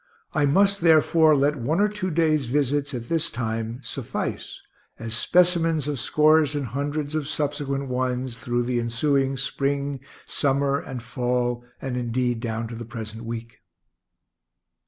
I 0.33 0.47
must, 0.47 0.81
therefore, 0.81 1.35
let 1.35 1.57
one 1.57 1.79
or 1.79 1.87
two 1.87 2.09
days' 2.09 2.47
visits 2.47 2.95
at 2.95 3.07
this 3.07 3.29
time 3.29 3.81
suffice 3.83 4.59
as 4.97 5.13
specimens 5.13 5.87
of 5.87 5.99
scores 5.99 6.55
and 6.55 6.65
hundreds 6.65 7.13
of 7.13 7.27
subsequent 7.27 7.87
ones, 7.87 8.35
through 8.35 8.63
the 8.63 8.79
ensuing 8.79 9.37
spring, 9.37 9.99
summer, 10.25 10.79
and 10.79 11.03
fall, 11.03 11.63
and, 11.79 11.97
indeed, 11.97 12.39
down 12.39 12.67
to 12.69 12.75
the 12.75 12.83
present 12.83 13.25
week. 13.25 13.59